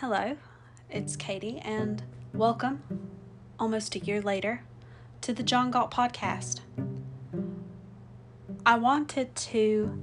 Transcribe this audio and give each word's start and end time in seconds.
Hello, 0.00 0.36
it's 0.88 1.16
Katie, 1.16 1.58
and 1.58 2.04
welcome, 2.32 2.84
almost 3.58 3.96
a 3.96 3.98
year 3.98 4.22
later, 4.22 4.62
to 5.22 5.32
the 5.32 5.42
John 5.42 5.72
Galt 5.72 5.90
podcast. 5.90 6.60
I 8.64 8.78
wanted 8.78 9.34
to 9.34 10.00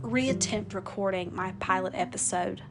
reattempt 0.00 0.72
recording 0.72 1.34
my 1.34 1.52
pilot 1.60 1.92
episode 1.94 2.62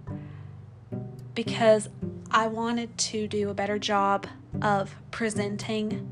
because 1.36 1.90
I 2.32 2.48
wanted 2.48 2.98
to 2.98 3.28
do 3.28 3.52
a 3.52 3.54
better 3.54 3.78
job 3.78 4.26
of 4.60 4.96
presenting 5.12 6.12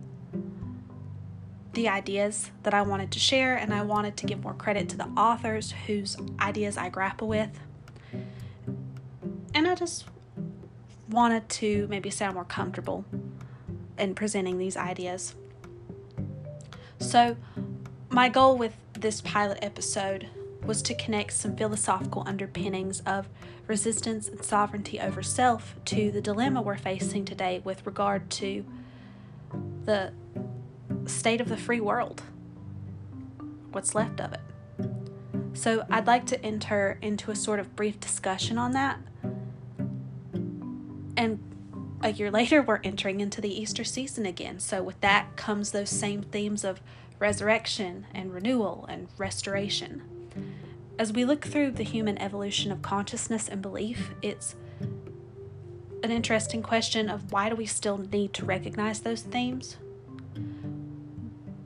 the 1.73 1.89
ideas 1.89 2.51
that 2.61 2.75
I 2.75 2.83
wanted 2.83 3.09
to 3.13 3.19
share, 3.19 3.55
and 3.55 3.73
I 3.73 3.81
wanted 3.81 4.15
to 4.17 4.27
give 4.27 4.43
more 4.43 4.53
credit 4.53 4.89
to 4.89 4.97
the 4.97 5.07
authors 5.17 5.73
whose 5.87 6.17
ideas 6.39 6.77
I 6.77 6.89
grapple 6.89 7.27
with 7.27 7.59
and 9.65 9.71
I 9.71 9.75
just 9.75 10.05
wanted 11.09 11.49
to 11.49 11.87
maybe 11.89 12.11
sound 12.11 12.35
more 12.35 12.45
comfortable 12.45 13.03
in 13.97 14.13
presenting 14.13 14.59
these 14.59 14.77
ideas. 14.77 15.33
So, 16.99 17.35
my 18.09 18.29
goal 18.29 18.57
with 18.57 18.75
this 18.93 19.21
pilot 19.21 19.57
episode 19.63 20.29
was 20.63 20.83
to 20.83 20.93
connect 20.93 21.33
some 21.33 21.55
philosophical 21.55 22.23
underpinnings 22.27 23.01
of 23.07 23.27
resistance 23.65 24.27
and 24.27 24.43
sovereignty 24.43 24.99
over 24.99 25.23
self 25.23 25.75
to 25.85 26.11
the 26.11 26.21
dilemma 26.21 26.61
we're 26.61 26.77
facing 26.77 27.25
today 27.25 27.59
with 27.63 27.85
regard 27.87 28.29
to 28.29 28.63
the 29.85 30.13
state 31.07 31.41
of 31.41 31.49
the 31.49 31.57
free 31.57 31.81
world, 31.81 32.21
what's 33.71 33.95
left 33.95 34.21
of 34.21 34.31
it. 34.33 34.41
So, 35.53 35.87
I'd 35.89 36.05
like 36.05 36.27
to 36.27 36.45
enter 36.45 36.99
into 37.01 37.31
a 37.31 37.35
sort 37.35 37.59
of 37.59 37.75
brief 37.75 37.99
discussion 37.99 38.59
on 38.59 38.73
that 38.73 38.99
and 41.17 41.39
a 42.01 42.11
year 42.11 42.29
later, 42.29 42.61
we're 42.61 42.81
entering 42.83 43.21
into 43.21 43.41
the 43.41 43.61
Easter 43.61 43.83
season 43.83 44.25
again. 44.25 44.59
So, 44.59 44.83
with 44.83 44.99
that 45.01 45.35
comes 45.35 45.71
those 45.71 45.89
same 45.89 46.21
themes 46.21 46.63
of 46.63 46.81
resurrection 47.19 48.05
and 48.13 48.33
renewal 48.33 48.85
and 48.89 49.07
restoration. 49.17 50.03
As 50.99 51.11
we 51.11 51.25
look 51.25 51.45
through 51.45 51.71
the 51.71 51.83
human 51.83 52.17
evolution 52.19 52.71
of 52.71 52.81
consciousness 52.81 53.47
and 53.47 53.61
belief, 53.61 54.11
it's 54.21 54.55
an 56.03 56.11
interesting 56.11 56.61
question 56.61 57.09
of 57.09 57.31
why 57.31 57.49
do 57.49 57.55
we 57.55 57.65
still 57.65 57.97
need 57.97 58.33
to 58.33 58.45
recognize 58.45 58.99
those 58.99 59.21
themes? 59.21 59.77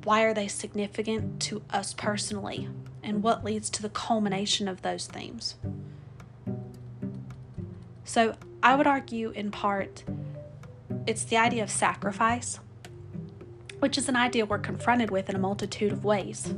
Why 0.03 0.21
are 0.21 0.33
they 0.33 0.47
significant 0.47 1.41
to 1.43 1.61
us 1.69 1.93
personally? 1.93 2.69
And 3.03 3.21
what 3.21 3.43
leads 3.43 3.69
to 3.71 3.81
the 3.81 3.89
culmination 3.89 4.67
of 4.67 4.81
those 4.81 5.07
themes? 5.07 5.55
So, 8.03 8.35
I 8.61 8.75
would 8.75 8.87
argue, 8.87 9.29
in 9.31 9.51
part, 9.51 10.03
it's 11.07 11.23
the 11.23 11.37
idea 11.37 11.63
of 11.63 11.69
sacrifice, 11.69 12.59
which 13.79 13.97
is 13.97 14.09
an 14.09 14.15
idea 14.15 14.45
we're 14.45 14.59
confronted 14.59 15.11
with 15.11 15.29
in 15.29 15.35
a 15.35 15.39
multitude 15.39 15.93
of 15.93 16.03
ways. 16.03 16.53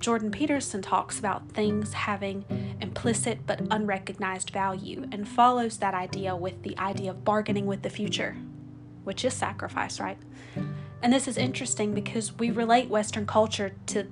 Jordan 0.00 0.30
Peterson 0.30 0.80
talks 0.80 1.18
about 1.18 1.50
things 1.50 1.92
having 1.92 2.44
implicit 2.80 3.40
but 3.46 3.60
unrecognized 3.70 4.50
value 4.50 5.06
and 5.10 5.28
follows 5.28 5.78
that 5.78 5.92
idea 5.92 6.34
with 6.36 6.62
the 6.62 6.78
idea 6.78 7.10
of 7.10 7.24
bargaining 7.24 7.66
with 7.66 7.82
the 7.82 7.90
future, 7.90 8.36
which 9.04 9.24
is 9.24 9.34
sacrifice, 9.34 10.00
right? 10.00 10.18
And 11.02 11.12
this 11.12 11.28
is 11.28 11.36
interesting 11.36 11.94
because 11.94 12.38
we 12.38 12.50
relate 12.50 12.88
Western 12.88 13.26
culture 13.26 13.72
to 13.86 14.06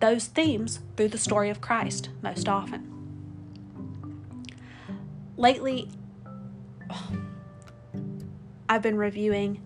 those 0.00 0.26
themes 0.26 0.80
through 0.96 1.08
the 1.08 1.18
story 1.18 1.50
of 1.50 1.60
Christ 1.60 2.08
most 2.22 2.48
often. 2.48 2.88
Lately, 5.36 5.88
I've 8.68 8.82
been 8.82 8.96
reviewing 8.96 9.60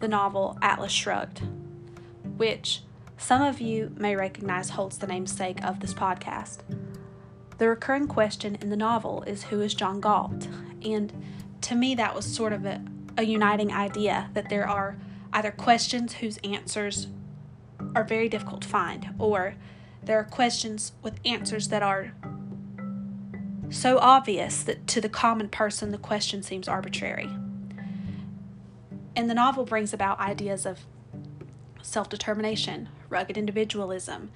the 0.00 0.08
novel 0.08 0.58
Atlas 0.62 0.92
Shrugged, 0.92 1.42
which 2.36 2.82
some 3.16 3.42
of 3.42 3.60
you 3.60 3.92
may 3.96 4.14
recognize 4.16 4.70
holds 4.70 4.98
the 4.98 5.06
namesake 5.06 5.64
of 5.64 5.80
this 5.80 5.94
podcast. 5.94 6.58
The 7.58 7.68
recurring 7.68 8.06
question 8.06 8.56
in 8.60 8.70
the 8.70 8.76
novel 8.76 9.22
is 9.24 9.44
who 9.44 9.60
is 9.60 9.74
John 9.74 10.00
Galt? 10.00 10.46
And 10.84 11.12
to 11.62 11.74
me, 11.74 11.94
that 11.96 12.14
was 12.14 12.24
sort 12.24 12.52
of 12.52 12.64
a, 12.64 12.80
a 13.16 13.24
uniting 13.24 13.72
idea 13.72 14.30
that 14.34 14.48
there 14.48 14.68
are 14.68 14.96
either 15.32 15.50
questions 15.50 16.14
whose 16.14 16.38
answers 16.38 17.08
are 17.94 18.04
very 18.04 18.28
difficult 18.28 18.62
to 18.62 18.68
find, 18.68 19.14
or 19.18 19.54
there 20.02 20.18
are 20.18 20.24
questions 20.24 20.92
with 21.02 21.18
answers 21.24 21.68
that 21.68 21.82
are 21.82 22.12
so 23.70 23.98
obvious 23.98 24.62
that 24.62 24.86
to 24.88 25.00
the 25.00 25.08
common 25.08 25.48
person 25.48 25.90
the 25.90 25.98
question 25.98 26.42
seems 26.42 26.68
arbitrary. 26.68 27.30
And 29.14 29.28
the 29.28 29.34
novel 29.34 29.64
brings 29.64 29.92
about 29.92 30.20
ideas 30.20 30.64
of 30.64 30.80
self 31.82 32.08
determination, 32.08 32.88
rugged 33.08 33.36
individualism, 33.36 34.30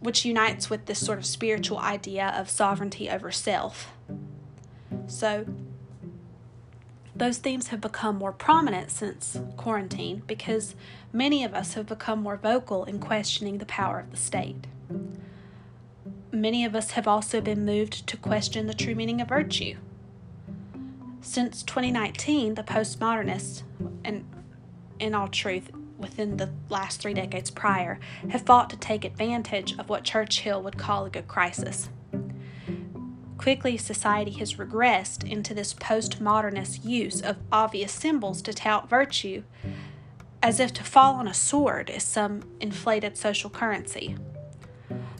which 0.00 0.24
unites 0.24 0.70
with 0.70 0.86
this 0.86 1.04
sort 1.04 1.18
of 1.18 1.26
spiritual 1.26 1.78
idea 1.78 2.32
of 2.36 2.48
sovereignty 2.48 3.10
over 3.10 3.30
self. 3.30 3.92
So, 5.06 5.46
those 7.14 7.38
themes 7.38 7.68
have 7.68 7.80
become 7.80 8.16
more 8.16 8.32
prominent 8.32 8.90
since 8.90 9.40
quarantine 9.56 10.22
because 10.26 10.76
many 11.12 11.42
of 11.42 11.52
us 11.52 11.74
have 11.74 11.86
become 11.86 12.22
more 12.22 12.36
vocal 12.36 12.84
in 12.84 13.00
questioning 13.00 13.58
the 13.58 13.66
power 13.66 13.98
of 13.98 14.10
the 14.10 14.16
state 14.16 14.66
many 16.40 16.64
of 16.64 16.74
us 16.74 16.92
have 16.92 17.08
also 17.08 17.40
been 17.40 17.64
moved 17.64 18.06
to 18.06 18.16
question 18.16 18.66
the 18.66 18.74
true 18.74 18.94
meaning 18.94 19.20
of 19.20 19.28
virtue. 19.28 19.76
Since 21.20 21.62
2019, 21.64 22.54
the 22.54 22.62
postmodernists, 22.62 23.62
and 24.04 24.24
in 24.98 25.14
all 25.14 25.28
truth, 25.28 25.70
within 25.98 26.36
the 26.36 26.50
last 26.68 27.00
three 27.00 27.14
decades 27.14 27.50
prior, 27.50 27.98
have 28.30 28.42
fought 28.42 28.70
to 28.70 28.76
take 28.76 29.04
advantage 29.04 29.76
of 29.78 29.88
what 29.88 30.04
Churchill 30.04 30.62
would 30.62 30.78
call 30.78 31.04
a 31.04 31.10
good 31.10 31.28
crisis. 31.28 31.88
Quickly, 33.36 33.76
society 33.76 34.32
has 34.32 34.54
regressed 34.54 35.28
into 35.28 35.54
this 35.54 35.74
postmodernist 35.74 36.84
use 36.84 37.20
of 37.20 37.36
obvious 37.52 37.92
symbols 37.92 38.42
to 38.42 38.52
tout 38.52 38.88
virtue, 38.88 39.42
as 40.42 40.60
if 40.60 40.72
to 40.74 40.84
fall 40.84 41.14
on 41.14 41.28
a 41.28 41.34
sword 41.34 41.90
is 41.90 42.02
some 42.02 42.42
inflated 42.60 43.16
social 43.16 43.50
currency. 43.50 44.16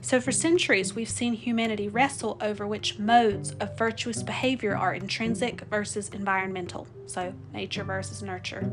So, 0.01 0.21
for 0.21 0.33
centuries, 0.33 0.95
we've 0.95 1.09
seen 1.09 1.35
humanity 1.35 1.89
wrestle 1.89 2.39
over 2.41 2.67
which 2.67 2.99
modes 2.99 3.53
of 3.53 3.77
virtuous 3.77 4.23
behavior 4.23 4.77
are 4.77 4.95
intrinsic 4.95 5.63
versus 5.63 6.09
environmental, 6.11 6.87
so 7.07 7.35
nature 7.53 7.85
versus 7.85 8.23
nurture. 8.23 8.71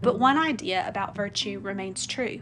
But 0.00 0.18
one 0.18 0.38
idea 0.38 0.86
about 0.88 1.14
virtue 1.14 1.58
remains 1.58 2.06
true, 2.06 2.40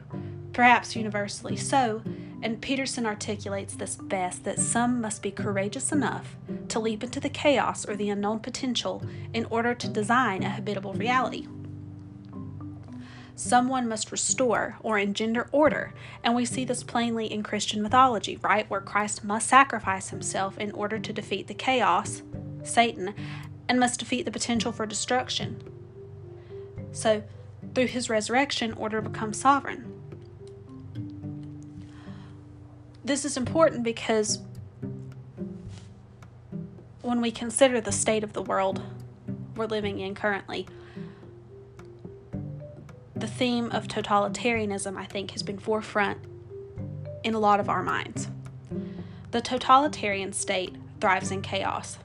perhaps 0.52 0.94
universally 0.94 1.56
so, 1.56 2.02
and 2.40 2.60
Peterson 2.60 3.04
articulates 3.04 3.74
this 3.74 3.96
best 3.96 4.44
that 4.44 4.60
some 4.60 5.00
must 5.00 5.22
be 5.22 5.32
courageous 5.32 5.90
enough 5.90 6.36
to 6.68 6.78
leap 6.78 7.02
into 7.02 7.18
the 7.18 7.28
chaos 7.28 7.84
or 7.84 7.96
the 7.96 8.10
unknown 8.10 8.38
potential 8.38 9.02
in 9.34 9.44
order 9.46 9.74
to 9.74 9.88
design 9.88 10.44
a 10.44 10.48
habitable 10.48 10.94
reality 10.94 11.48
someone 13.38 13.88
must 13.88 14.10
restore 14.10 14.76
or 14.82 14.98
engender 14.98 15.48
order. 15.52 15.94
And 16.24 16.34
we 16.34 16.44
see 16.44 16.64
this 16.64 16.82
plainly 16.82 17.32
in 17.32 17.44
Christian 17.44 17.80
mythology, 17.80 18.36
right? 18.42 18.68
Where 18.68 18.80
Christ 18.80 19.22
must 19.22 19.48
sacrifice 19.48 20.10
himself 20.10 20.58
in 20.58 20.72
order 20.72 20.98
to 20.98 21.12
defeat 21.12 21.46
the 21.46 21.54
chaos, 21.54 22.22
Satan, 22.64 23.14
and 23.68 23.78
must 23.78 24.00
defeat 24.00 24.24
the 24.24 24.32
potential 24.32 24.72
for 24.72 24.86
destruction. 24.86 25.62
So, 26.90 27.22
through 27.74 27.86
his 27.86 28.10
resurrection, 28.10 28.72
order 28.72 29.00
becomes 29.00 29.38
sovereign. 29.38 29.92
This 33.04 33.24
is 33.24 33.36
important 33.36 33.84
because 33.84 34.40
when 37.02 37.20
we 37.20 37.30
consider 37.30 37.80
the 37.80 37.92
state 37.92 38.24
of 38.24 38.32
the 38.32 38.42
world 38.42 38.82
we're 39.54 39.66
living 39.66 40.00
in 40.00 40.14
currently, 40.16 40.66
the 43.20 43.26
theme 43.26 43.70
of 43.72 43.88
totalitarianism, 43.88 44.96
I 44.96 45.04
think, 45.04 45.32
has 45.32 45.42
been 45.42 45.58
forefront 45.58 46.18
in 47.24 47.34
a 47.34 47.38
lot 47.38 47.60
of 47.60 47.68
our 47.68 47.82
minds. 47.82 48.28
The 49.32 49.40
totalitarian 49.40 50.32
state 50.32 50.76
thrives 51.00 51.30
in 51.30 51.42
chaos. 51.42 51.98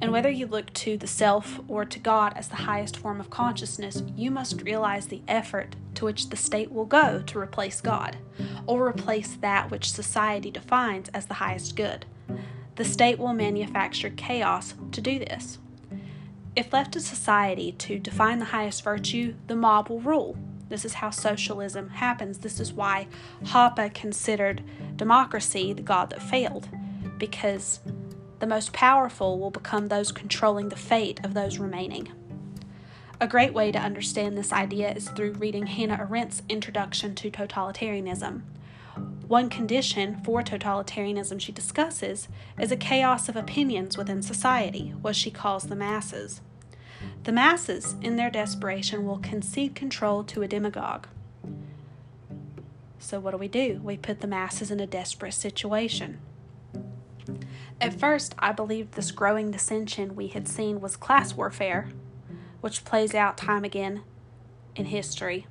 And 0.00 0.12
whether 0.12 0.30
you 0.30 0.46
look 0.46 0.72
to 0.74 0.96
the 0.96 1.06
self 1.06 1.60
or 1.68 1.84
to 1.84 1.98
God 1.98 2.32
as 2.36 2.48
the 2.48 2.56
highest 2.56 2.96
form 2.96 3.20
of 3.20 3.30
consciousness, 3.30 4.02
you 4.16 4.30
must 4.30 4.62
realize 4.62 5.06
the 5.06 5.22
effort 5.28 5.76
to 5.94 6.04
which 6.04 6.30
the 6.30 6.36
state 6.36 6.70
will 6.70 6.84
go 6.84 7.22
to 7.26 7.38
replace 7.38 7.80
God, 7.80 8.16
or 8.66 8.86
replace 8.86 9.36
that 9.40 9.70
which 9.70 9.90
society 9.90 10.50
defines 10.50 11.08
as 11.10 11.26
the 11.26 11.34
highest 11.34 11.74
good. 11.76 12.06
The 12.76 12.84
state 12.84 13.18
will 13.18 13.32
manufacture 13.32 14.10
chaos 14.10 14.74
to 14.92 15.00
do 15.00 15.18
this. 15.18 15.58
If 16.58 16.72
left 16.72 16.94
to 16.94 17.00
society 17.00 17.70
to 17.78 18.00
define 18.00 18.40
the 18.40 18.46
highest 18.46 18.82
virtue, 18.82 19.36
the 19.46 19.54
mob 19.54 19.88
will 19.88 20.00
rule. 20.00 20.36
This 20.68 20.84
is 20.84 20.94
how 20.94 21.10
socialism 21.10 21.88
happens. 21.88 22.38
This 22.38 22.58
is 22.58 22.72
why 22.72 23.06
Hoppe 23.44 23.94
considered 23.94 24.64
democracy 24.96 25.72
the 25.72 25.82
god 25.82 26.10
that 26.10 26.20
failed, 26.20 26.68
because 27.16 27.78
the 28.40 28.46
most 28.48 28.72
powerful 28.72 29.38
will 29.38 29.52
become 29.52 29.86
those 29.86 30.10
controlling 30.10 30.68
the 30.68 30.74
fate 30.74 31.24
of 31.24 31.32
those 31.32 31.58
remaining. 31.58 32.10
A 33.20 33.28
great 33.28 33.54
way 33.54 33.70
to 33.70 33.78
understand 33.78 34.36
this 34.36 34.52
idea 34.52 34.90
is 34.90 35.10
through 35.10 35.34
reading 35.34 35.68
Hannah 35.68 36.08
Arendt's 36.10 36.42
Introduction 36.48 37.14
to 37.14 37.30
Totalitarianism. 37.30 38.42
One 39.28 39.48
condition 39.48 40.20
for 40.24 40.42
totalitarianism 40.42 41.40
she 41.40 41.52
discusses 41.52 42.26
is 42.58 42.72
a 42.72 42.76
chaos 42.76 43.28
of 43.28 43.36
opinions 43.36 43.96
within 43.96 44.22
society, 44.22 44.92
what 45.00 45.14
she 45.14 45.30
calls 45.30 45.64
the 45.64 45.76
masses. 45.76 46.40
The 47.24 47.32
masses, 47.32 47.94
in 48.00 48.16
their 48.16 48.30
desperation, 48.30 49.06
will 49.06 49.18
concede 49.18 49.74
control 49.74 50.24
to 50.24 50.42
a 50.42 50.48
demagogue. 50.48 51.06
So, 52.98 53.20
what 53.20 53.30
do 53.30 53.36
we 53.36 53.48
do? 53.48 53.80
We 53.82 53.96
put 53.96 54.20
the 54.20 54.26
masses 54.26 54.70
in 54.70 54.80
a 54.80 54.86
desperate 54.86 55.34
situation. 55.34 56.18
At 57.80 57.98
first, 57.98 58.34
I 58.38 58.52
believed 58.52 58.94
this 58.94 59.12
growing 59.12 59.50
dissension 59.50 60.16
we 60.16 60.28
had 60.28 60.48
seen 60.48 60.80
was 60.80 60.96
class 60.96 61.34
warfare, 61.34 61.88
which 62.60 62.84
plays 62.84 63.14
out 63.14 63.36
time 63.36 63.64
again 63.64 64.02
in 64.74 64.86
history. 64.86 65.46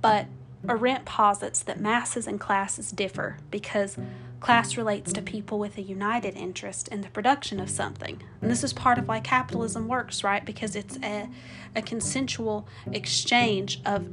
But 0.00 0.26
Arendt 0.66 1.04
posits 1.04 1.60
that 1.62 1.80
masses 1.80 2.26
and 2.26 2.40
classes 2.40 2.90
differ 2.90 3.38
because 3.50 3.96
class 4.40 4.76
relates 4.76 5.12
to 5.12 5.22
people 5.22 5.58
with 5.58 5.76
a 5.78 5.82
united 5.82 6.36
interest 6.36 6.88
in 6.88 7.00
the 7.00 7.08
production 7.08 7.60
of 7.60 7.68
something. 7.70 8.22
And 8.40 8.50
this 8.50 8.64
is 8.64 8.72
part 8.72 8.98
of 8.98 9.08
why 9.08 9.20
capitalism 9.20 9.88
works, 9.88 10.24
right? 10.24 10.44
Because 10.44 10.76
it's 10.76 10.98
a, 11.02 11.28
a 11.76 11.82
consensual 11.82 12.66
exchange 12.92 13.80
of 13.84 14.08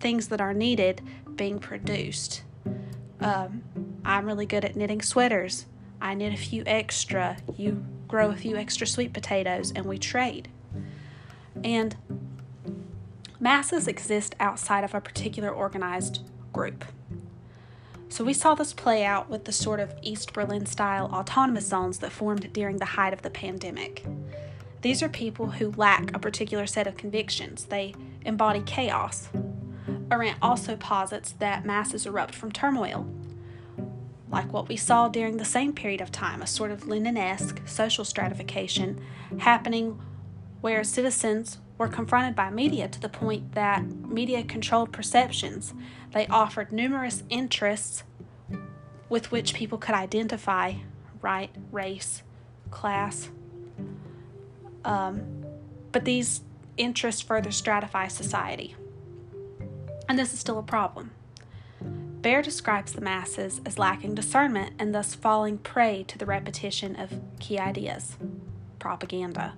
things 0.00 0.28
that 0.28 0.40
are 0.40 0.54
needed 0.54 1.00
being 1.36 1.58
produced. 1.58 2.42
Um, 3.20 3.62
I'm 4.04 4.26
really 4.26 4.46
good 4.46 4.64
at 4.64 4.76
knitting 4.76 5.02
sweaters. 5.02 5.66
I 6.00 6.14
knit 6.14 6.34
a 6.34 6.36
few 6.36 6.62
extra. 6.66 7.36
You 7.56 7.84
grow 8.06 8.30
a 8.30 8.36
few 8.36 8.56
extra 8.56 8.86
sweet 8.86 9.12
potatoes, 9.12 9.72
and 9.74 9.86
we 9.86 9.98
trade. 9.98 10.48
And 11.62 11.96
masses 13.44 13.86
exist 13.86 14.34
outside 14.40 14.84
of 14.84 14.94
a 14.94 15.02
particular 15.02 15.50
organized 15.50 16.20
group. 16.50 16.82
So 18.08 18.24
we 18.24 18.32
saw 18.32 18.54
this 18.54 18.72
play 18.72 19.04
out 19.04 19.28
with 19.28 19.44
the 19.44 19.52
sort 19.52 19.80
of 19.80 19.92
East 20.00 20.32
Berlin 20.32 20.64
style 20.64 21.10
autonomous 21.12 21.66
zones 21.66 21.98
that 21.98 22.10
formed 22.10 22.50
during 22.54 22.78
the 22.78 22.86
height 22.86 23.12
of 23.12 23.20
the 23.20 23.28
pandemic. 23.28 24.02
These 24.80 25.02
are 25.02 25.10
people 25.10 25.50
who 25.50 25.72
lack 25.72 26.16
a 26.16 26.18
particular 26.18 26.66
set 26.66 26.86
of 26.86 26.96
convictions, 26.96 27.66
they 27.66 27.94
embody 28.24 28.62
chaos. 28.62 29.28
Arendt 30.10 30.38
also 30.40 30.74
posits 30.76 31.32
that 31.32 31.66
masses 31.66 32.06
erupt 32.06 32.34
from 32.34 32.50
turmoil, 32.50 33.06
like 34.30 34.54
what 34.54 34.68
we 34.68 34.76
saw 34.76 35.08
during 35.08 35.36
the 35.36 35.44
same 35.44 35.74
period 35.74 36.00
of 36.00 36.10
time, 36.10 36.40
a 36.40 36.46
sort 36.46 36.70
of 36.70 36.88
Lenin 36.88 37.18
esque 37.18 37.60
social 37.66 38.06
stratification 38.06 39.02
happening 39.40 40.00
where 40.62 40.82
citizens 40.82 41.58
were 41.78 41.88
confronted 41.88 42.36
by 42.36 42.50
media 42.50 42.88
to 42.88 43.00
the 43.00 43.08
point 43.08 43.52
that 43.52 43.84
media 43.84 44.44
controlled 44.44 44.92
perceptions. 44.92 45.74
They 46.12 46.26
offered 46.28 46.72
numerous 46.72 47.24
interests 47.28 48.04
with 49.08 49.30
which 49.30 49.54
people 49.54 49.78
could 49.78 49.94
identify 49.94 50.74
right, 51.20 51.50
race, 51.72 52.22
class. 52.70 53.30
Um, 54.84 55.44
but 55.90 56.04
these 56.04 56.42
interests 56.76 57.22
further 57.22 57.50
stratify 57.50 58.10
society. 58.10 58.76
And 60.08 60.18
this 60.18 60.32
is 60.32 60.40
still 60.40 60.58
a 60.58 60.62
problem. 60.62 61.12
Baer 62.20 62.42
describes 62.42 62.92
the 62.92 63.00
masses 63.00 63.60
as 63.66 63.78
lacking 63.78 64.14
discernment 64.14 64.74
and 64.78 64.94
thus 64.94 65.14
falling 65.14 65.58
prey 65.58 66.04
to 66.08 66.18
the 66.18 66.26
repetition 66.26 66.96
of 66.96 67.20
key 67.38 67.58
ideas, 67.58 68.16
propaganda 68.78 69.54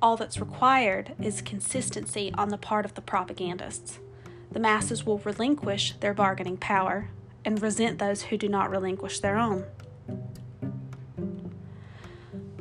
all 0.00 0.16
that's 0.16 0.40
required 0.40 1.14
is 1.20 1.42
consistency 1.42 2.32
on 2.34 2.48
the 2.48 2.58
part 2.58 2.84
of 2.84 2.94
the 2.94 3.00
propagandists. 3.00 3.98
The 4.50 4.60
masses 4.60 5.04
will 5.04 5.18
relinquish 5.18 5.94
their 6.00 6.14
bargaining 6.14 6.56
power 6.56 7.10
and 7.44 7.60
resent 7.60 7.98
those 7.98 8.22
who 8.22 8.36
do 8.36 8.48
not 8.48 8.70
relinquish 8.70 9.20
their 9.20 9.36
own. 9.36 9.64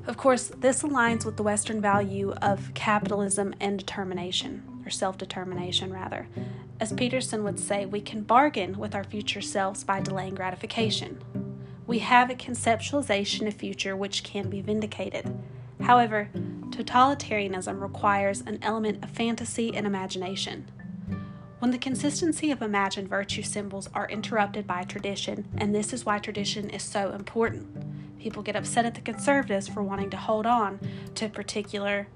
Of 0.05 0.15
course, 0.15 0.51
this 0.57 0.83
aligns 0.83 1.25
with 1.25 1.35
the 1.35 1.43
Western 1.43 1.81
value 1.81 2.31
of 2.41 2.73
capitalism 2.73 3.53
and 3.59 3.77
determination, 3.77 4.63
or 4.85 4.89
self 4.89 5.17
determination, 5.17 5.91
rather. 5.91 6.27
As 6.79 6.93
Peterson 6.93 7.43
would 7.43 7.59
say, 7.59 7.85
we 7.85 7.99
can 7.99 8.21
bargain 8.21 8.77
with 8.77 8.95
our 8.95 9.03
future 9.03 9.41
selves 9.41 9.83
by 9.83 9.99
delaying 9.99 10.35
gratification. 10.35 11.21
We 11.85 11.99
have 11.99 12.29
a 12.29 12.35
conceptualization 12.35 13.47
of 13.47 13.55
future 13.55 13.95
which 13.95 14.23
can 14.23 14.49
be 14.49 14.61
vindicated. 14.61 15.37
However, 15.81 16.29
totalitarianism 16.77 17.81
requires 17.81 18.41
an 18.41 18.59
element 18.61 19.03
of 19.03 19.09
fantasy 19.09 19.75
and 19.75 19.87
imagination. 19.87 20.69
When 21.59 21.71
the 21.71 21.79
consistency 21.79 22.51
of 22.51 22.61
imagined 22.61 23.09
virtue 23.09 23.41
symbols 23.41 23.89
are 23.93 24.07
interrupted 24.09 24.67
by 24.67 24.83
tradition, 24.83 25.45
and 25.57 25.73
this 25.73 25.91
is 25.91 26.05
why 26.05 26.19
tradition 26.19 26.69
is 26.69 26.83
so 26.83 27.11
important. 27.11 28.19
People 28.19 28.43
get 28.43 28.55
upset 28.55 28.85
at 28.85 28.93
the 28.93 29.01
conservatives 29.01 29.67
for 29.67 29.81
wanting 29.81 30.11
to 30.11 30.17
hold 30.17 30.45
on 30.45 30.79
to 31.15 31.27
particular 31.29 32.07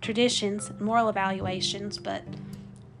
traditions, 0.00 0.72
moral 0.80 1.08
evaluations, 1.08 1.98
but 1.98 2.24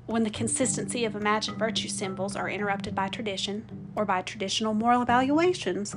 when 0.06 0.22
the 0.22 0.30
consistency 0.30 1.04
of 1.04 1.16
imagined 1.16 1.58
virtue 1.58 1.88
symbols 1.88 2.36
are 2.36 2.48
interrupted 2.48 2.94
by 2.94 3.08
tradition 3.08 3.90
or 3.94 4.04
by 4.04 4.22
traditional 4.22 4.74
moral 4.74 5.02
evaluations, 5.02 5.94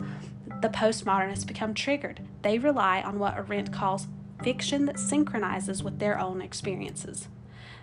the 0.62 0.70
postmodernists 0.70 1.46
become 1.46 1.74
triggered. 1.74 2.22
They 2.42 2.58
rely 2.58 3.02
on 3.02 3.20
what 3.20 3.38
Arendt 3.38 3.72
calls 3.72 4.08
fiction 4.44 4.86
that 4.86 5.00
synchronizes 5.00 5.84
with 5.84 6.00
their 6.00 6.20
own 6.20 6.42
experiences. 6.42 7.28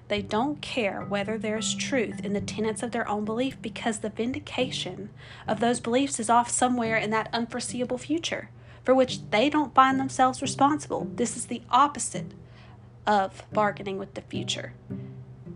They 0.09 0.23
don't 0.23 0.63
care 0.63 1.03
whether 1.03 1.37
there 1.37 1.59
is 1.59 1.75
truth 1.75 2.25
in 2.25 2.33
the 2.33 2.41
tenets 2.41 2.83
of 2.83 2.93
their 2.93 3.07
own 3.07 3.25
belief 3.25 3.61
because 3.61 3.99
the 3.99 4.09
vindication 4.09 5.11
of 5.47 5.61
those 5.61 5.81
beliefs 5.81 6.19
is 6.19 6.31
off 6.31 6.49
somewhere 6.51 6.97
in 6.97 7.11
that 7.11 7.29
unforeseeable 7.33 7.99
future 7.99 8.49
for 8.83 8.95
which 8.95 9.31
they 9.31 9.51
don't 9.51 9.75
find 9.75 10.01
themselves 10.01 10.41
responsible. 10.41 11.09
This 11.15 11.37
is 11.37 11.47
the 11.47 11.61
opposite 11.71 12.33
of 13.07 13.43
bargaining 13.53 13.99
with 13.99 14.15
the 14.15 14.23
future. 14.23 14.73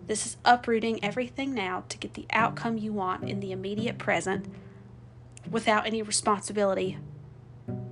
This 0.07 0.27
is 0.27 0.37
uprooting 0.45 1.03
everything 1.03 1.55
now 1.55 1.85
to 1.89 1.97
get 1.97 2.13
the 2.13 2.27
outcome 2.31 2.77
you 2.77 2.93
want 2.93 3.25
in 3.25 3.41
the 3.41 3.53
immediate 3.53 3.97
present 3.97 4.47
without 5.51 5.87
any 5.87 6.03
responsibility 6.03 6.99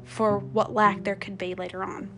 for 0.05 0.38
what 0.38 0.75
lack 0.75 1.05
there 1.05 1.14
could 1.14 1.38
be 1.38 1.55
later 1.55 1.83
on. 1.83 2.11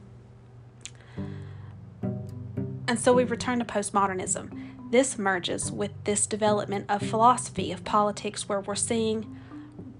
And 2.92 3.00
so 3.00 3.14
we 3.14 3.24
return 3.24 3.58
to 3.58 3.64
postmodernism. 3.64 4.90
This 4.90 5.16
merges 5.16 5.72
with 5.72 5.92
this 6.04 6.26
development 6.26 6.84
of 6.90 7.02
philosophy 7.02 7.72
of 7.72 7.86
politics 7.86 8.50
where 8.50 8.60
we're 8.60 8.74
seeing 8.74 9.34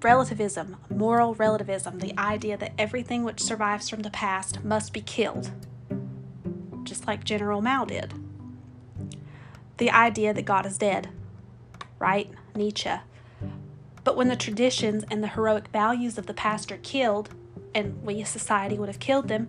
relativism, 0.02 0.76
moral 0.90 1.34
relativism, 1.34 2.00
the 2.00 2.12
idea 2.18 2.58
that 2.58 2.75
everything 2.76 3.25
which 3.25 3.40
survives 3.40 3.88
from 3.88 4.02
the 4.02 4.11
past 4.11 4.62
must 4.62 4.92
be 4.92 5.00
killed, 5.00 5.52
just 6.84 7.06
like 7.06 7.25
General 7.25 7.62
Mao 7.62 7.87
did. 7.87 8.12
The 9.78 9.90
idea 9.90 10.34
that 10.34 10.44
God 10.44 10.66
is 10.66 10.76
dead, 10.76 11.08
right? 11.99 12.30
Nietzsche. 12.54 12.92
But 14.04 14.18
when 14.18 14.28
the 14.28 14.37
traditions 14.37 15.02
and 15.11 15.22
the 15.22 15.28
heroic 15.28 15.68
values 15.68 16.18
of 16.18 16.26
the 16.26 16.34
past 16.34 16.70
are 16.70 16.76
killed, 16.76 17.30
and 17.75 18.02
we 18.02 18.20
as 18.20 18.28
society 18.28 18.78
would 18.78 18.90
have 18.90 19.00
killed 19.00 19.28
them, 19.28 19.49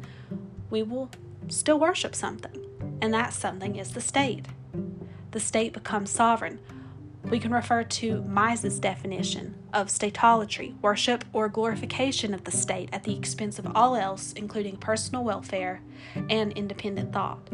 we 0.69 0.81
will 0.81 1.09
still 1.49 1.77
worship 1.77 2.15
something 2.15 2.62
and 3.03 3.13
that 3.13 3.33
something 3.33 3.75
is 3.75 3.91
the 3.91 3.99
state. 3.99 4.45
The 5.31 5.39
state 5.41 5.73
becomes 5.73 6.09
sovereign. 6.09 6.59
We 7.25 7.37
can 7.37 7.51
refer 7.51 7.83
to 7.83 8.21
Mises' 8.21 8.79
definition 8.79 9.55
of 9.73 9.87
statolatry, 9.87 10.79
worship 10.81 11.25
or 11.33 11.49
glorification 11.49 12.33
of 12.33 12.45
the 12.45 12.51
state 12.51 12.87
at 12.93 13.03
the 13.03 13.13
expense 13.13 13.59
of 13.59 13.67
all 13.75 13.97
else, 13.97 14.31
including 14.31 14.77
personal 14.77 15.25
welfare 15.25 15.81
and 16.29 16.53
independent 16.53 17.11
thought. 17.11 17.49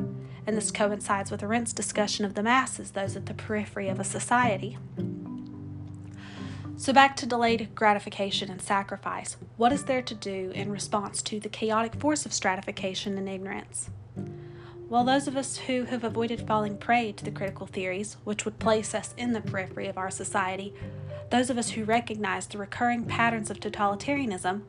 And 0.46 0.56
this 0.56 0.70
coincides 0.70 1.32
with 1.32 1.42
Arendt's 1.42 1.74
discussion 1.74 2.26
of 2.26 2.36
the 2.36 2.44
masses, 2.44 2.92
those 2.92 3.16
at 3.16 3.26
the 3.26 3.34
periphery 3.34 3.90
of 3.90 4.00
a 4.00 4.04
society. 4.04 4.78
So, 6.78 6.94
back 6.94 7.16
to 7.16 7.26
delayed 7.26 7.74
gratification 7.74 8.52
and 8.52 8.62
sacrifice. 8.62 9.36
What 9.58 9.74
is 9.74 9.86
there 9.86 10.04
to 10.04 10.14
do 10.14 10.52
in 10.54 10.72
response 10.72 11.24
to 11.24 11.40
the 11.40 11.50
chaotic 11.50 11.96
force 11.96 12.28
of 12.28 12.34
stratification 12.34 13.18
and 13.18 13.28
ignorance? 13.28 13.90
While 14.90 15.04
those 15.04 15.28
of 15.28 15.38
us 15.38 15.56
who 15.56 15.84
have 15.86 16.04
avoided 16.04 16.48
falling 16.48 16.76
prey 16.76 17.12
to 17.12 17.24
the 17.24 17.32
critical 17.32 17.68
theories, 17.68 18.18
which 18.24 18.44
would 18.44 18.58
place 18.58 18.96
us 18.96 19.14
in 19.18 19.34
the 19.34 19.42
periphery 19.42 19.88
of 19.88 20.00
our 20.00 20.10
society, 20.10 20.74
those 21.30 21.52
of 21.52 21.60
us 21.60 21.70
who 21.70 21.84
recognize 21.84 22.48
the 22.48 22.58
recurring 22.58 23.06
patterns 23.06 23.52
of 23.52 23.60
totalitarianism, 23.60 24.62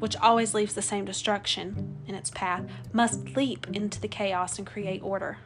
which 0.00 0.16
always 0.16 0.52
leaves 0.52 0.74
the 0.74 0.82
same 0.82 1.04
destruction 1.04 1.96
in 2.08 2.16
its 2.16 2.30
path, 2.30 2.64
must 2.92 3.36
leap 3.36 3.68
into 3.72 4.00
the 4.00 4.08
chaos 4.08 4.58
and 4.58 4.66
create 4.66 5.00
order. 5.02 5.38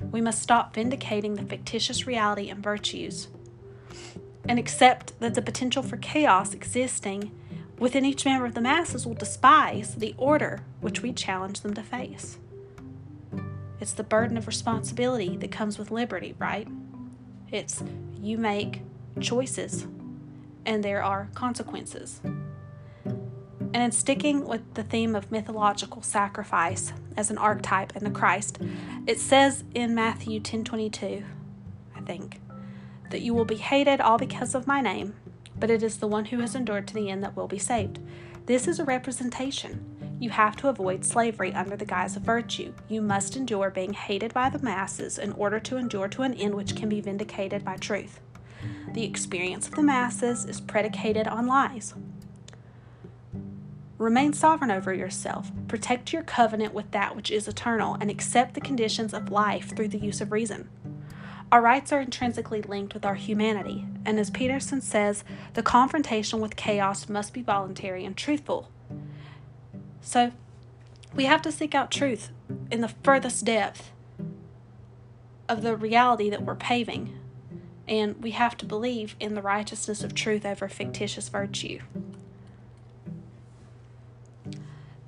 We 0.00 0.22
must 0.22 0.42
stop 0.42 0.74
vindicating 0.74 1.34
the 1.34 1.42
fictitious 1.42 2.06
reality 2.06 2.48
and 2.48 2.62
virtues 2.62 3.28
and 4.48 4.58
accept 4.58 5.18
that 5.20 5.34
the 5.34 5.42
potential 5.42 5.82
for 5.82 5.98
chaos 5.98 6.54
existing 6.54 7.30
within 7.78 8.06
each 8.06 8.24
member 8.24 8.46
of 8.46 8.54
the 8.54 8.60
masses 8.62 9.06
will 9.06 9.14
despise 9.14 9.96
the 9.96 10.14
order 10.16 10.62
which 10.80 11.02
we 11.02 11.12
challenge 11.12 11.60
them 11.60 11.74
to 11.74 11.82
face. 11.82 12.38
It's 13.80 13.92
the 13.92 14.04
burden 14.04 14.36
of 14.36 14.46
responsibility 14.46 15.36
that 15.36 15.50
comes 15.50 15.78
with 15.78 15.90
liberty, 15.90 16.34
right? 16.38 16.68
It's 17.50 17.82
you 18.20 18.38
make 18.38 18.82
choices 19.20 19.86
and 20.64 20.82
there 20.82 21.02
are 21.02 21.28
consequences. 21.34 22.20
And 22.24 23.76
in 23.76 23.92
sticking 23.92 24.46
with 24.46 24.74
the 24.74 24.82
theme 24.82 25.14
of 25.14 25.30
mythological 25.30 26.02
sacrifice 26.02 26.92
as 27.16 27.30
an 27.30 27.38
archetype 27.38 27.94
in 27.96 28.04
the 28.04 28.10
Christ, 28.10 28.58
it 29.06 29.20
says 29.20 29.64
in 29.74 29.94
Matthew 29.94 30.40
10:22, 30.40 31.24
I 31.94 32.00
think, 32.00 32.40
that 33.10 33.20
you 33.20 33.34
will 33.34 33.44
be 33.44 33.56
hated 33.56 34.00
all 34.00 34.18
because 34.18 34.54
of 34.54 34.66
my 34.66 34.80
name, 34.80 35.14
but 35.58 35.70
it 35.70 35.82
is 35.82 35.98
the 35.98 36.08
one 36.08 36.26
who 36.26 36.40
has 36.40 36.54
endured 36.54 36.88
to 36.88 36.94
the 36.94 37.10
end 37.10 37.22
that 37.22 37.36
will 37.36 37.48
be 37.48 37.58
saved. 37.58 38.00
This 38.46 38.66
is 38.66 38.78
a 38.78 38.84
representation. 38.84 39.95
You 40.18 40.30
have 40.30 40.56
to 40.56 40.68
avoid 40.68 41.04
slavery 41.04 41.52
under 41.52 41.76
the 41.76 41.84
guise 41.84 42.16
of 42.16 42.22
virtue. 42.22 42.72
You 42.88 43.02
must 43.02 43.36
endure 43.36 43.70
being 43.70 43.92
hated 43.92 44.32
by 44.32 44.48
the 44.48 44.58
masses 44.58 45.18
in 45.18 45.32
order 45.32 45.60
to 45.60 45.76
endure 45.76 46.08
to 46.08 46.22
an 46.22 46.34
end 46.34 46.54
which 46.54 46.74
can 46.74 46.88
be 46.88 47.02
vindicated 47.02 47.64
by 47.64 47.76
truth. 47.76 48.20
The 48.92 49.04
experience 49.04 49.68
of 49.68 49.74
the 49.74 49.82
masses 49.82 50.46
is 50.46 50.60
predicated 50.60 51.28
on 51.28 51.46
lies. 51.46 51.94
Remain 53.98 54.32
sovereign 54.32 54.70
over 54.70 54.92
yourself. 54.92 55.50
Protect 55.68 56.12
your 56.12 56.22
covenant 56.22 56.72
with 56.72 56.90
that 56.92 57.14
which 57.14 57.30
is 57.30 57.46
eternal 57.46 57.96
and 58.00 58.10
accept 58.10 58.54
the 58.54 58.60
conditions 58.60 59.12
of 59.12 59.30
life 59.30 59.74
through 59.74 59.88
the 59.88 59.98
use 59.98 60.20
of 60.20 60.32
reason. 60.32 60.68
Our 61.52 61.62
rights 61.62 61.92
are 61.92 62.00
intrinsically 62.00 62.60
linked 62.62 62.92
with 62.92 63.06
our 63.06 63.14
humanity, 63.14 63.86
and 64.04 64.18
as 64.18 64.30
Peterson 64.30 64.80
says, 64.80 65.24
the 65.54 65.62
confrontation 65.62 66.40
with 66.40 66.56
chaos 66.56 67.08
must 67.08 67.32
be 67.32 67.40
voluntary 67.40 68.04
and 68.04 68.16
truthful. 68.16 68.70
So, 70.06 70.30
we 71.16 71.24
have 71.24 71.42
to 71.42 71.50
seek 71.50 71.74
out 71.74 71.90
truth 71.90 72.30
in 72.70 72.80
the 72.80 72.86
furthest 72.88 73.44
depth 73.44 73.90
of 75.48 75.62
the 75.62 75.74
reality 75.74 76.30
that 76.30 76.42
we're 76.42 76.54
paving, 76.54 77.18
and 77.88 78.22
we 78.22 78.30
have 78.30 78.56
to 78.58 78.64
believe 78.64 79.16
in 79.18 79.34
the 79.34 79.42
righteousness 79.42 80.04
of 80.04 80.14
truth 80.14 80.46
over 80.46 80.68
fictitious 80.68 81.28
virtue. 81.28 81.80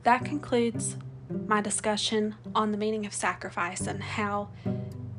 That 0.02 0.24
concludes 0.24 0.96
my 1.46 1.60
discussion 1.60 2.34
on 2.52 2.72
the 2.72 2.76
meaning 2.76 3.06
of 3.06 3.14
sacrifice 3.14 3.82
and 3.82 4.02
how 4.02 4.48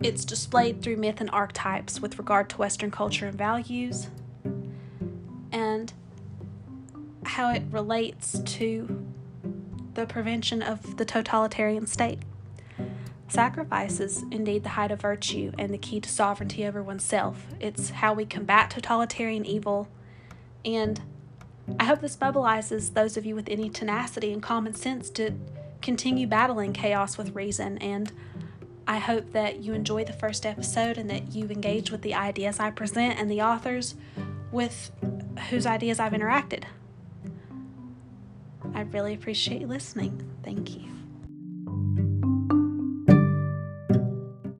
it's 0.01 0.25
displayed 0.25 0.81
through 0.81 0.97
myth 0.97 1.21
and 1.21 1.29
archetypes 1.31 2.01
with 2.01 2.17
regard 2.17 2.49
to 2.49 2.57
Western 2.57 2.91
culture 2.91 3.27
and 3.27 3.37
values, 3.37 4.09
and 5.53 5.93
how 7.23 7.53
it 7.53 7.63
relates 7.71 8.39
to 8.39 9.05
the 9.93 10.05
prevention 10.05 10.61
of 10.61 10.97
the 10.97 11.05
totalitarian 11.05 11.87
state. 11.87 12.19
Sacrifice 13.27 13.99
is 13.99 14.23
indeed 14.31 14.63
the 14.63 14.69
height 14.69 14.91
of 14.91 15.01
virtue 15.01 15.51
and 15.57 15.73
the 15.73 15.77
key 15.77 15.99
to 15.99 16.09
sovereignty 16.09 16.65
over 16.65 16.81
oneself. 16.81 17.45
It's 17.59 17.91
how 17.91 18.13
we 18.13 18.25
combat 18.25 18.71
totalitarian 18.71 19.45
evil 19.45 19.87
and 20.65 21.01
I 21.77 21.83
hope 21.83 22.01
this 22.01 22.17
mobilizes 22.17 22.93
those 22.93 23.17
of 23.17 23.25
you 23.25 23.35
with 23.35 23.49
any 23.49 23.69
tenacity 23.69 24.33
and 24.33 24.41
common 24.41 24.73
sense 24.73 25.09
to 25.11 25.33
continue 25.81 26.25
battling 26.25 26.73
chaos 26.73 27.17
with 27.17 27.35
reason. 27.35 27.77
And 27.79 28.11
I 28.87 28.97
hope 28.97 29.33
that 29.33 29.59
you 29.59 29.73
enjoy 29.73 30.05
the 30.05 30.13
first 30.13 30.45
episode 30.45 30.97
and 30.97 31.09
that 31.09 31.35
you 31.35 31.45
engage 31.45 31.91
with 31.91 32.01
the 32.01 32.15
ideas 32.15 32.59
I 32.59 32.71
present 32.71 33.19
and 33.19 33.29
the 33.29 33.41
authors 33.41 33.95
with 34.51 34.91
whose 35.49 35.65
ideas 35.65 35.99
I've 35.99 36.13
interacted. 36.13 36.63
Really 38.91 39.13
appreciate 39.13 39.61
you 39.61 39.67
listening. 39.67 40.27
Thank 40.43 40.75
you. 40.75 40.98